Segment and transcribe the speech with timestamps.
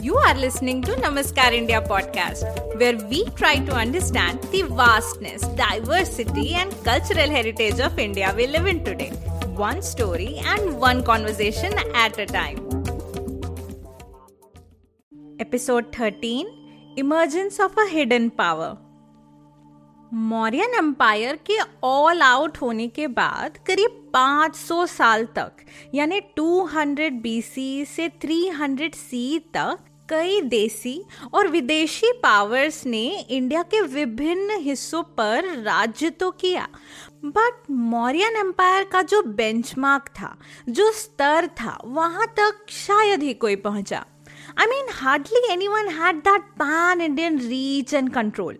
[0.00, 2.44] You are listening to Namaskar India podcast,
[2.78, 8.66] where we try to understand the vastness, diversity, and cultural heritage of India we live
[8.66, 9.10] in today.
[9.56, 12.58] One story and one conversation at a time.
[15.40, 16.46] Episode 13
[16.96, 18.76] Emergence of a Hidden Power.
[20.14, 27.84] Mauryan empire के all out होने के बाद करीब 500 साल तक यानी 200 BC
[27.94, 29.78] से 300 सी तक
[30.09, 31.01] कई देसी
[31.33, 36.67] और विदेशी पावर्स ने इंडिया के विभिन्न हिस्सों पर राज्य तो किया
[37.25, 40.35] बट मौर्यन एम्पायर का जो बेंचमार्क था
[40.69, 44.05] जो स्तर था वहाँ तक शायद ही कोई पहुँचा
[44.59, 48.57] I mean hardly anyone had that pan Indian reach and control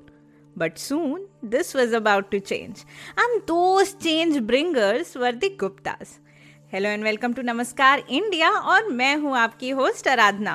[0.56, 2.84] But soon, this was about to change.
[3.18, 6.18] And those change bringers were the Guptas.
[6.74, 10.54] Hello and welcome to Namaskar India और मैं हूँ आपकी host Aradhana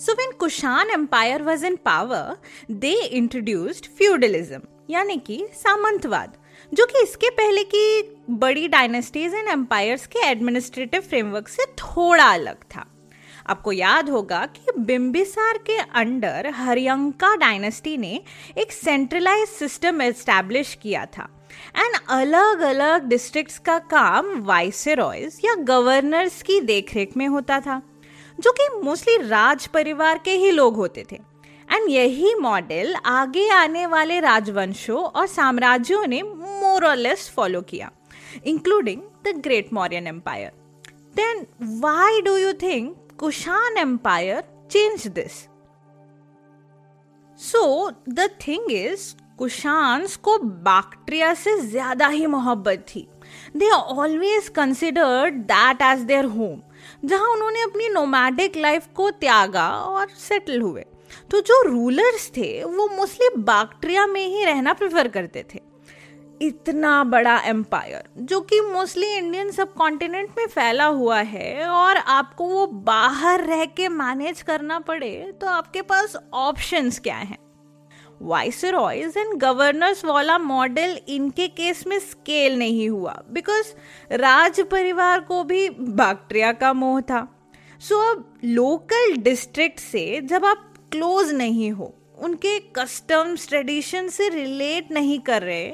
[0.00, 2.36] so when Kushan empire was in power
[2.74, 6.32] they introduced feudalism यानी कि सामंतवाद,
[6.72, 12.62] जो कि इसके पहले की बड़ी डायनेस्टीज एंड एम्पायर्स के एडमिनिस्ट्रेटिव फ्रेमवर्क से थोड़ा अलग
[12.74, 12.86] था।
[13.46, 18.20] आपको याद होगा कि बिम्बिसार के अंडर हरियंका डायनेस्टी ने
[18.58, 21.28] एक सेंट्रलाइज सिस्टम एस्टैब्लिश किया था।
[21.76, 27.80] एंड अलग अलग डिस्ट्रिक्ट्स का काम वाइसरॉयज या गवर्नर्स की देखरेख में होता था।
[28.40, 31.18] जो कि मोस्टली राज परिवार के ही लोग होते थे।
[31.68, 37.90] एंड यही मॉडल आगे आने वाले राजवंशों और साम्राज्यों ने मोर और लेस फॉलो किया
[38.46, 40.52] including the great Mauryan empire
[41.16, 41.46] then
[41.80, 45.32] why do you think Kushan empire change this
[47.40, 53.06] so the thing is Kushans को बैक्टीरिया से ज़्यादा ही मोहब्बत थी।
[53.56, 56.60] They always considered that as their home
[57.04, 60.84] जहाँ उन्होंने अपनी नोमैडिक लाइफ को त्यागा और सेटल हुए।
[61.30, 65.60] तो जो रूलर्स थे, वो मोस्टली बैक्टीरिया में ही रहना प्रेफर करते थे।
[66.40, 72.44] इतना बड़ा एम्पायर जो कि मोस्टली इंडियन सब कॉन्टिनेंट में फैला हुआ है और आपको
[72.44, 77.38] वो बाहर रह के मैनेज करना पड़े तो आपके पास ऑप्शंस क्या हैं?
[78.22, 83.72] वाइसरॉयज एंड गवर्नर्स वाला मॉडल इनके केस में स्केल नहीं हुआ बिकॉज़
[84.12, 87.26] राज परिवार को भी बैक्टीरिया का मोह था।
[87.80, 94.28] सो so, अब लोकल डिस्ट्रिक्ट से जब आप क्लोज नहीं हो उनके कस्टम्स ट्रेडिशन से
[94.28, 95.70] रिलेट नहीं कर रहे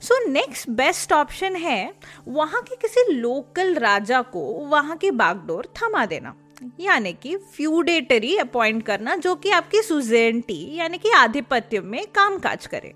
[0.00, 1.94] सो नेक्स्ट बेस्ट ऑप्शन है
[2.28, 6.34] वहाँ के किसी लोकल राजा को वहाँ की बागडोर थमा देना।
[6.80, 12.94] यानी कि फ्यूडेटरी अपॉइंट करना, जो कि आपकी सुजेंटी, यानी कि आधिपत्य में कामकाज करे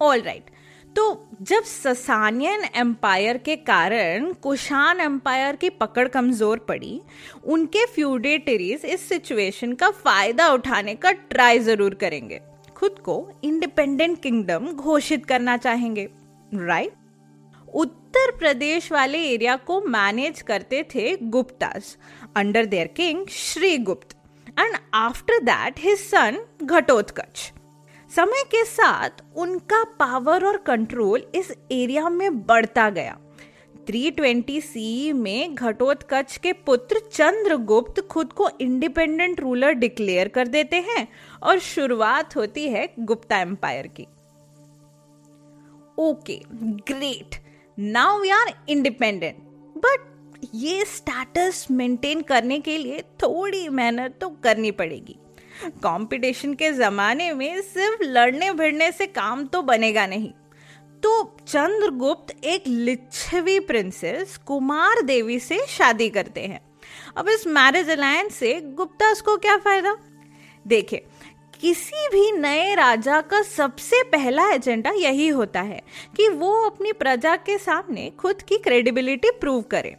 [0.00, 0.50] ऑल राइट.
[0.96, 1.04] तो
[1.42, 7.00] जब ससानियन एम्पायर के कारण कुशान एम्पायर की पकड़ कमज़ोर पड़ी,
[7.44, 12.40] उनके फ्यूडेटरीज इस सिचुएशन का फ़ायदा उठाने का ट्राई ज़रूर करेंगे
[12.76, 16.08] खुद को इंडिपेंडेंट किंगडम घोषित करना चाहेंगे
[16.54, 17.92] राइट right?
[18.14, 21.96] उत्तर प्रदेश वाले एरिया को मैनेज करते थे Guptas
[22.36, 24.14] under their king Shri Gupt
[24.58, 27.52] and after that his son Ghatotkacha.
[28.12, 33.18] समय के साथ उनका पावर और कंट्रोल इस एरिया में बढ़ता गया।
[33.86, 41.06] 320 सी में घटोत्कच के पुत्र चंद्रगुप्त खुद को इंडिपेंडेंट रूलर डिक्लेयर कर देते हैं
[41.42, 44.06] और शुरुआत होती है गुप्ता एम्पायर की।
[45.98, 46.42] Okay
[46.92, 47.42] great
[47.78, 49.36] now we are independent
[49.76, 55.16] but ये स्टेटस मेंटेन करने के लिए थोड़ी मेहनत तो करनी पड़ेगी।
[55.82, 60.30] कंपटीशन के जमाने में सिर्फ़ लड़ने भिड़ने से काम तो बनेगा नहीं।
[61.02, 66.60] तो चंद्रगुप्त एक लिच्छवी प्रिंसेस कुमार देवी से शादी करते हैं।
[67.16, 69.96] अब इस मैरिज अलायंस से गुप्तास को क्या फ़ायदा?
[70.66, 71.04] देखिए
[71.64, 75.82] किसी भी नए राजा का सबसे पहला एजेंडा यही होता है
[76.16, 79.96] कि वो अपनी प्रजा के सामने खुद की क्रेडिबिलिटी प्रूव करे।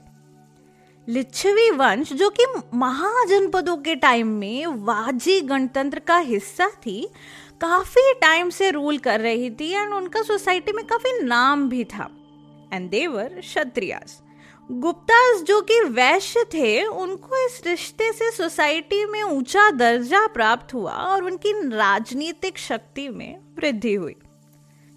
[1.08, 7.10] लिच्छवी वंश, जो कि महाजनपदों के टाइम में वाजी गणतंत्र का हिस्सा थी,
[7.62, 12.10] काफ़ी टाइम से रूल कर रही थी एंड उनका सोसाइटी में काफ़ी नाम भी था।
[12.74, 14.22] एंड देवर क्षत्रियास
[14.72, 20.92] गुप्तास जो कि वैश्य थे, उनको इस रिश्ते से सोसाइटी में ऊँचा दर्जा प्राप्त हुआ
[20.92, 24.16] और उनकी राजनीतिक शक्ति में वृद्धि हुई।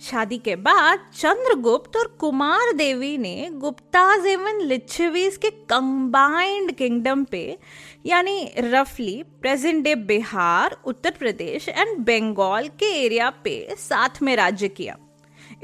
[0.03, 7.59] शादी के बाद चंद्रगुप्त और कुमार देवी ने गुप्ताज एवं लिच्छवीज के कंबाइंड किंगडम पे,
[8.07, 14.69] यानी रफली, present day Bihar, Uttar Pradesh and Bengal के एरिया पे साथ में राज्य
[14.69, 14.97] किया।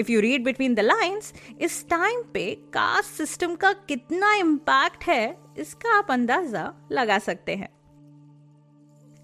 [0.01, 5.37] If you read between the lines इस टाइम पे कास्ट सिस्टम का कितना इम्पैक्ट है,
[5.59, 7.69] इसका आप अंदाज़ा लगा सकते हैं।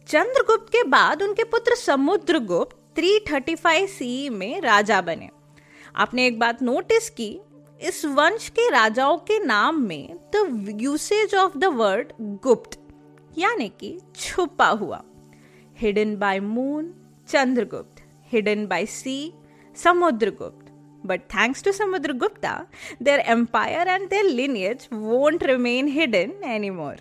[0.08, 5.28] चंद्रगुप्त के बाद उनके पुत्र समुद्रगुप्त 335 सी में राजा बने।
[5.96, 7.40] आपने एक बात नोटिस की,
[7.80, 12.80] इस वंश के राजाओं के नाम में the usage of the word Gupt,
[13.38, 15.04] यानी कि छुपा हुआ।
[15.76, 16.94] Hidden by moon
[17.28, 18.02] Chandragupt.
[18.32, 19.34] Hidden by sea
[19.76, 20.59] Samudragupta.
[21.04, 22.66] But thanks to Samudragupta,
[23.00, 26.96] their empire and their lineage won't remain hidden anymore.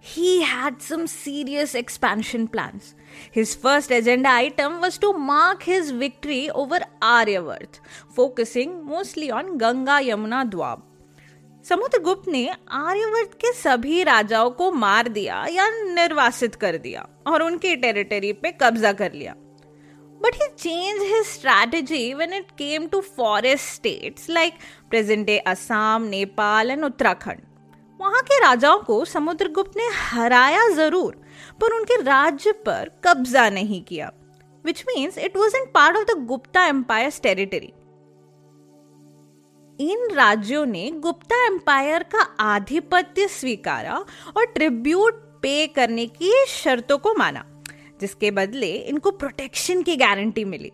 [0.00, 2.94] He had some serious expansion plans.
[3.30, 10.00] His first agenda item was to mark his victory over Aryavart, focusing mostly on Ganga
[10.02, 10.80] Yamuna Dwab.
[11.68, 17.76] Samudragupt ने आर्यवर्त के सभी राजाओं को मार दिया या निर्वासित कर दिया और उनकी
[17.76, 19.34] टेरिटरी पे कब्जा कर लिया
[20.20, 24.54] But he changed his strategy when it came to forest states like
[24.90, 27.46] present day Assam, Nepal and Uttarakhand.
[28.00, 31.16] वहाँ के राजाओं को समुद्रगुप्त ने हराया ज़रूर
[31.60, 34.10] पर उनके राज्य पर कब्जा नहीं किया
[34.64, 37.72] which means it was in part of the Gupta empire territory
[39.78, 44.04] इन राज्यों ने गुप्ता एम्पायर का आधिपत्य स्वीकारा
[44.36, 47.44] और ट्रिब्यूट पे करने की शर्तों को माना
[48.00, 50.72] जिसके बदले इनको प्रोटेक्शन की guarantee milli.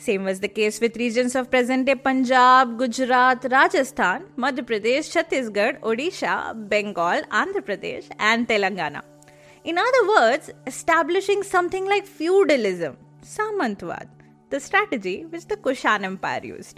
[0.00, 5.76] Same was the case with region of present day Punjab Gujarat Rajasthan Madhya Pradesh Chhattisgarh
[5.84, 6.36] Odisha
[6.70, 9.02] Bengal Andhra Pradesh and Telangana
[9.64, 12.94] in other words establishing something like feudalism
[13.26, 14.10] सामंतवाद
[14.52, 16.74] the strategy which the Kushan empire use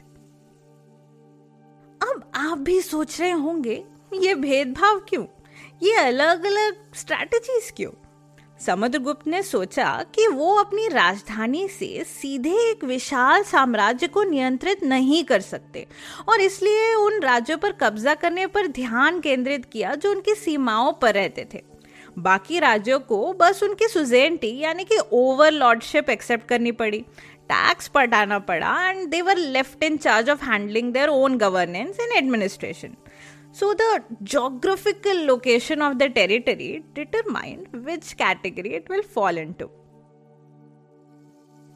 [2.01, 3.83] अब आप भी सोच रहे होंगे,
[4.15, 5.25] ये भेदभाव क्यों?
[5.83, 7.91] ये अलग अलग स्ट्रैटेजीज क्यों?
[8.61, 15.23] समुद्रगुप्त ने सोचा कि वो अपनी राजधानी से सीधे एक विशाल साम्राज्य को नियंत्रित नहीं
[15.25, 15.87] कर सकते
[16.29, 21.15] और इसलिए उन राज्यों पर कब्जा करने पर ध्यान केंद्रित किया जो उनकी सीमाओं पर
[21.15, 21.63] रहते थे।
[22.19, 27.05] बाकी राज्यों को बस उनकी सुजेंटी यानी कि ओवरलॉर्डशिप एक्सेप्ट करनी पड़ी।
[27.51, 32.13] टैक्स पटाना पड़ा and they were left in charge of handling their own governance and
[32.17, 32.97] administration
[33.59, 39.69] So, the geographical location of the territory determined which category it will fall into.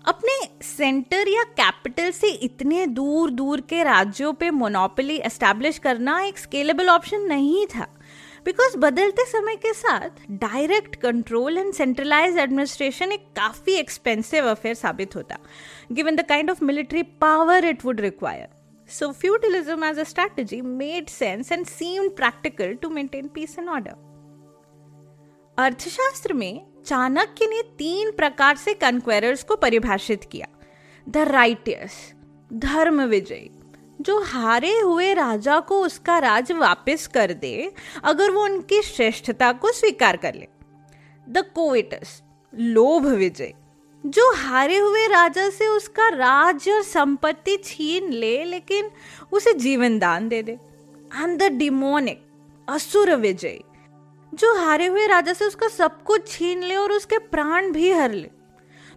[0.04, 0.34] अपने
[0.64, 6.88] सेंटर या capital से इतने दूर दूर के राज्यों पे मोनोपोली एस्टैब्लिश करना एक स्केलेबल
[6.88, 7.86] ऑप्शन नहीं था।
[8.44, 15.16] बिकॉज़ बदलते समय के साथ direct control and centralise administration एक काफ़ी एक्सपेंसिव अफेयर साबित
[15.16, 15.38] होता।
[15.92, 18.48] Given the kind of military power it would require
[18.90, 23.94] So, feudalism as a strategy made sense and seemed practical to maintain peace and order.
[25.58, 30.46] अर्थशास्त्र में चाणक्य ने तीन प्रकार से कन्क्वेरर्स को परिभाषित किया
[31.06, 31.92] द राइटियस
[32.50, 33.48] धर्म विजय
[34.00, 37.54] जो हारे हुए राजा को उसका राज वापस कर दे
[38.04, 40.48] अगर वो उनकी श्रेष्ठता को स्वीकार कर ले
[41.26, 43.52] द कोविटस लोभ विजय
[44.04, 48.90] जो हारे हुए राजा से उसका राज्य और संपत्ति छीन ले, लेकिन
[49.32, 50.58] उसे जीवन दान दे दे।
[51.36, 52.22] द डिमोनिक
[52.68, 53.58] असुर विजय,
[54.32, 58.12] जो हारे हुए राजा से उसका सब कुछ छीन ले और उसके प्राण भी हर
[58.12, 58.30] ले।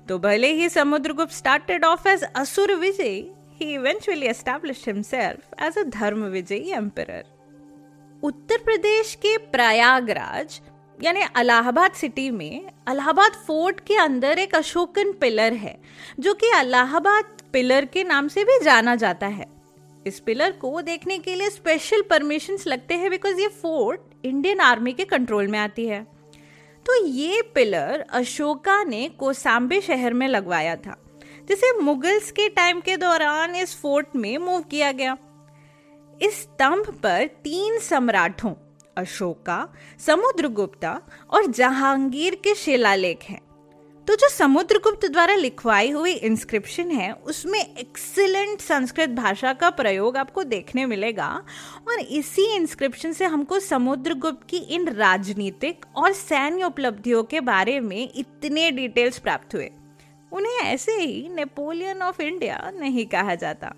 [0.08, 3.16] तो भले ही Samudragupt started off as asur vijay
[3.54, 7.24] he eventually established himself as a dharma vijayi emperor
[8.24, 10.60] Uttar Pradesh के प्रयागराज
[11.00, 15.78] यानी अलाहाबाद सिटी में अलाहाबाद फोर्ट के अंदर एक अशोकन पिलर है,
[16.20, 19.46] जो कि अलाहाबाद पिलर के नाम से भी जाना जाता है।
[20.06, 24.94] इस पिलर को देखने के लिए स्पेशल परमिशन लगते हैं बिकॉज़ ये फोर्ट इंडियन आर्मी
[24.94, 26.02] के कंट्रोल में आती है।
[26.86, 30.98] तो ये पिलर अशोका ने कोसाम्बे शहर में लगवाया था,
[31.48, 35.18] जिसे मुगल्स के टाइम के दौरान इस फोर्ट में मूव किया गया।
[36.22, 38.54] इस स्तंभ पर तीन सम्राटों
[38.98, 43.42] अशोका, समुद्रगुप्ता और जहांगीर के शिलालेख हैं।
[44.08, 50.44] तो जो समुद्रगुप्त द्वारा लिखवाई हुई इंस्क्रिप्शन है, उसमें एक्सीलेंट संस्कृत भाषा का प्रयोग आपको
[50.44, 51.44] देखने मिलेगा
[51.88, 58.10] और इसी इंस्क्रिप्शन से हमको समुद्रगुप्त की इन राजनीतिक और सैन्य उपलब्धियों के बारे में
[58.16, 59.72] इतने डिटेल्स प्राप्त हुए।
[60.32, 63.74] उन्हें ऐसे ही नेपोलियन ऑफ़ इंडिया नहीं कहा जाता।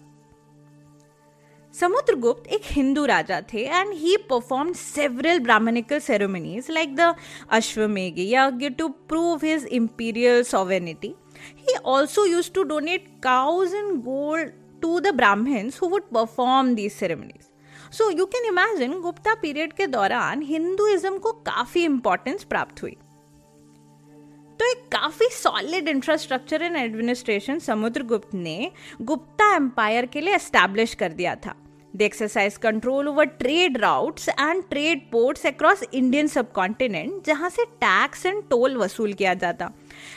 [1.75, 7.13] समुद्रगुप्त एक हिंदू राजा थे and he perform several Brahmanical ceremonies like the
[7.51, 11.13] Ashwamegh yagya to prove his imperial sovereignty
[11.57, 14.51] he also use to donate cows and gold
[14.81, 17.49] to the Brahmins who would perform these ceremonies
[17.97, 22.95] so you can imagine Gupta period के दौरान Hinduism को काफ़ी importance प्राप्त हुई
[24.59, 31.13] तो एक काफ़ी solid infrastructure and administration Samudragupt ने गुप्ता एम्पायर के लिए एस्टैब्लिश कर
[31.13, 31.55] दिया था।
[31.95, 38.25] They exercise control over trade routes and trade ports across Indian subcontinent, जहाँ से टैक्स
[38.25, 39.65] एंड टोल वसूल किया जाता।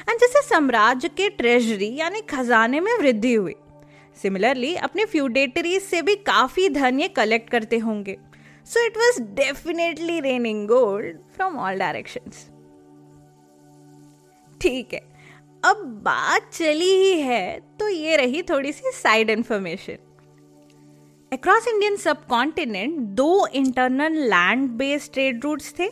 [0.08, 3.54] एंड जिससे साम्राज्य के ट्रेजरी यानी खजाने में वृद्धि हुई।
[4.22, 8.16] सिमिलरली अपने फ्यूडेटरीज से भी काफ़ी धन ये कलेक्ट करते होंगे।
[8.66, 12.30] So it was definitely raining gold from all direction
[14.60, 15.00] ठीक है,
[15.62, 19.98] अब बात चली ही है तो ये रही थोड़ी सी side information
[21.32, 25.88] across Indian subcontinent दो internal land based trade routes थे,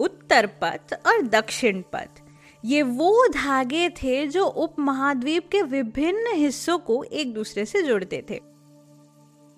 [0.00, 2.20] उत्तर पथ और दक्षिण पथ।
[2.64, 8.24] ये वो धागे थे जो उप महाद्वीप के विभिन्न हिस्सों को एक दूसरे से जोड़ते
[8.30, 8.40] थे।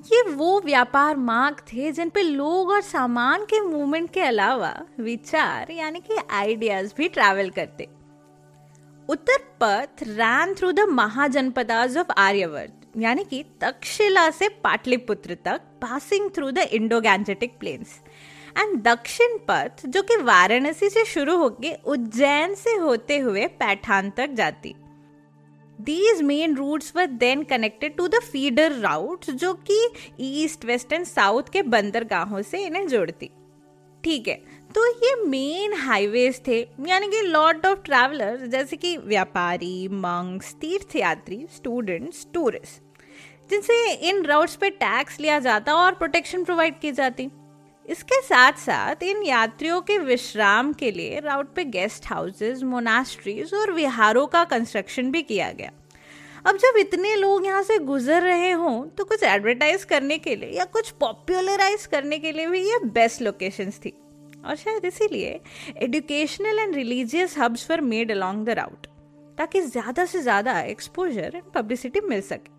[0.04, 5.72] ये वो व्यापार मार्ग थे जिन पे लोग और सामान के मूवमेंट के अलावा विचार,
[5.72, 7.88] यानी कि आइडियाज़ भी ट्रैवल करते।
[9.08, 16.30] Uttar Path ran through the Mahajanapadas of Aryavart यानी कि तक्षशिला से पाटलिपुत्र तक passing
[16.30, 17.98] through the Indo Gangetic plains
[18.58, 24.30] and Dakshin Path, जो कि वाराणसी से शुरू होकर उज्जैन से होते हुए पैठान तक
[24.30, 24.74] जाती।
[25.78, 29.78] These main routes were then connected to the feeder route जो कि
[30.20, 33.30] ईस्ट वेस्ट एंड साउथ के बंदरगाहों से इन्हें जोड़ती।
[34.04, 39.88] ठीक है तो ये मेन हाईवेज थे, यानी कि लॉट ऑफ़ ट्रैवलर्स जैसे कि व्यापारी
[39.88, 42.82] मंग्स तीर्थयात्री स्टूडेंट्स टूरिस्ट
[43.50, 47.28] जिनसे इन राउट्स पे टैक्स लिया जाता और प्रोटेक्शन प्रोवाइड की जाती।
[47.86, 53.72] इसके साथ साथ इन यात्रियों के विश्राम के लिए राउट पे गेस्ट हाउसेज मोनास्ट्रीज और
[53.72, 55.70] विहारों का कंस्ट्रक्शन भी किया गया।
[56.46, 60.50] अब जब इतने लोग यहाँ से गुजर रहे हों तो कुछ एडवर्टाइज करने के लिए
[60.50, 63.92] या कुछ पॉपुलराइज करने के लिए भी ये बेस्ट लोकेशंस थी।
[64.44, 65.40] और शायद इसीलिए
[65.82, 68.86] educational and religious hubs were made along the route
[69.38, 72.58] ताकि ज़्यादा से ज़्यादा एक्सपोजर एंड पब्लिसिटी मिल सके।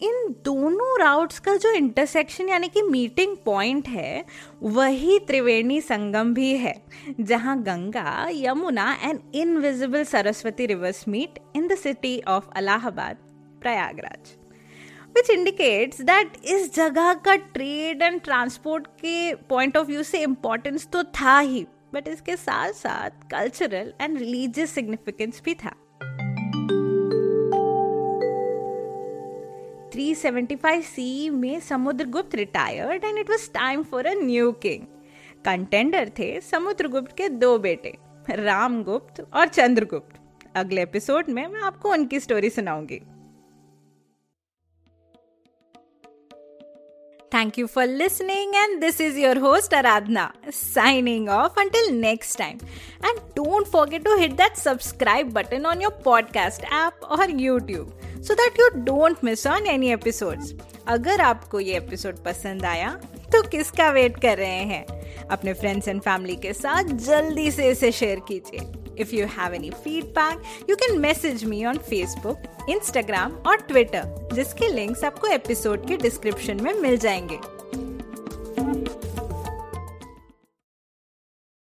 [0.00, 4.24] इन दोनों राउट्स का जो इंटरसेक्शन यानी कि मीटिंग पॉइंट है,
[4.62, 6.74] वही त्रिवेणी संगम भी है,
[7.20, 13.16] जहाँ Ganga, Yamuna and invisible Saraswati rivers meet in the city of Allahabad
[13.62, 14.36] Prayagraj.
[15.14, 20.88] Which indicates that इस जगह का ट्रेड एंड ट्रांसपोर्ट के पॉइंट ऑफ़ व्यू से इम्पोर्टेंस
[20.92, 25.74] तो था ही बट इसके साथ साथ कल्चरल एंड रिलीजियस सिग्निफिकेंस भी था।
[29.92, 34.86] 375 सी में Samudragupta retired and it was time for a new king
[35.44, 37.94] contender थे समुद्रगुप्त के दो बेटे,
[38.30, 40.20] रामगुप्त और चंद्रगुप्त।
[40.56, 43.00] अगले एपिसोड में मैं आपको उनकी स्टोरी सुनाऊँगी।
[47.32, 52.58] Thank you for listening, and this is your host Aradhna signing off until next time.
[53.02, 58.34] And don't forget to hit that subscribe button on your podcast app or YouTube so
[58.34, 60.52] that you don't miss on any episodes.
[60.88, 62.92] अगर आपको ये episode पसंद आया
[63.32, 64.84] तो किसका wait कर रहे हैं
[65.30, 69.70] अपने फ्रेंड्स एंड फैमिली के साथ जल्दी से इसे शेयर कीजिए If you have any
[69.84, 70.36] feedback,
[70.68, 72.36] you can message me on Facebook,
[72.70, 77.61] Instagram और Twitter, जिसके लिंक्स आपको एपिसोड के डिस्क्रिप्शन में मिल जाएँगे